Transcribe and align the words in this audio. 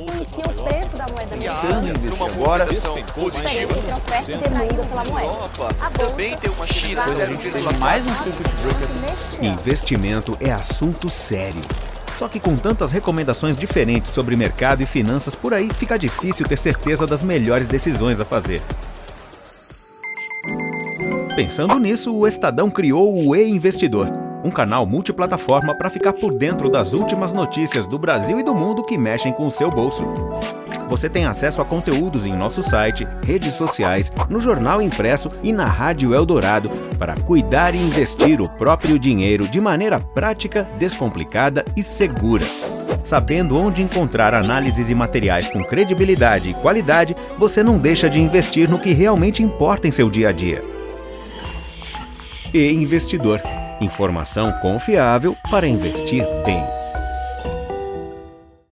influencia 0.00 0.44
o 0.46 0.64
preço 0.64 0.96
da 0.96 1.06
moeda 1.12 1.36
Pensando 1.36 1.86
em 1.86 1.90
americana. 1.90 2.10
Numa 2.10 2.26
agora, 2.26 2.64
movimentação 2.64 3.02
positiva. 3.14 3.74
Europa 5.12 5.74
também 5.98 6.36
tem 6.36 6.50
uma 6.50 6.66
China 6.66 7.02
mais 7.78 8.04
um 8.06 8.14
circuit 8.22 8.50
breaker. 8.62 8.88
Neste 9.02 9.46
ano. 9.46 9.60
Investimento 9.60 10.38
é 10.40 10.50
assunto 10.50 11.08
sério. 11.08 11.60
Só 12.18 12.28
que 12.28 12.38
com 12.38 12.56
tantas 12.56 12.92
recomendações 12.92 13.56
diferentes 13.56 14.12
sobre 14.12 14.36
mercado 14.36 14.82
e 14.82 14.86
finanças 14.86 15.34
por 15.34 15.54
aí, 15.54 15.70
fica 15.78 15.98
difícil 15.98 16.46
ter 16.46 16.58
certeza 16.58 17.06
das 17.06 17.22
melhores 17.22 17.66
decisões 17.66 18.20
a 18.20 18.24
fazer. 18.24 18.60
Pensando 21.34 21.78
nisso, 21.78 22.14
o 22.14 22.26
Estadão 22.26 22.70
criou 22.70 23.26
o 23.26 23.34
E-Investidor, 23.34 24.10
um 24.44 24.50
canal 24.50 24.86
multiplataforma 24.86 25.74
para 25.74 25.90
ficar 25.90 26.12
por 26.12 26.32
dentro 26.32 26.70
das 26.70 26.92
últimas 26.92 27.32
notícias 27.32 27.86
do 27.86 27.98
Brasil 27.98 28.40
e 28.40 28.42
do 28.42 28.54
mundo 28.54 28.82
que 28.82 28.98
mexem 28.98 29.32
com 29.32 29.46
o 29.46 29.50
seu 29.50 29.70
bolso. 29.70 30.04
Você 30.88 31.08
tem 31.08 31.24
acesso 31.24 31.62
a 31.62 31.64
conteúdos 31.64 32.26
em 32.26 32.32
nosso 32.32 32.62
site, 32.62 33.04
redes 33.22 33.52
sociais, 33.52 34.12
no 34.28 34.40
jornal 34.40 34.82
impresso 34.82 35.30
e 35.40 35.52
na 35.52 35.66
Rádio 35.66 36.12
Eldorado 36.12 36.68
para 36.98 37.14
cuidar 37.14 37.76
e 37.76 37.78
investir 37.78 38.40
o 38.40 38.48
próprio 38.56 38.98
dinheiro 38.98 39.46
de 39.46 39.60
maneira 39.60 40.00
prática, 40.00 40.68
descomplicada 40.78 41.64
e 41.76 41.82
segura. 41.82 42.44
Sabendo 43.04 43.56
onde 43.56 43.82
encontrar 43.82 44.34
análises 44.34 44.90
e 44.90 44.94
materiais 44.94 45.46
com 45.46 45.62
credibilidade 45.62 46.50
e 46.50 46.54
qualidade, 46.54 47.16
você 47.38 47.62
não 47.62 47.78
deixa 47.78 48.10
de 48.10 48.20
investir 48.20 48.68
no 48.68 48.78
que 48.78 48.92
realmente 48.92 49.42
importa 49.42 49.86
em 49.86 49.92
seu 49.92 50.10
dia 50.10 50.30
a 50.30 50.32
dia. 50.32 50.62
E 52.52 52.72
Investidor. 52.72 53.40
Informação 53.80 54.52
confiável 54.60 55.36
para 55.50 55.66
investir 55.66 56.22
bem. 56.44 56.79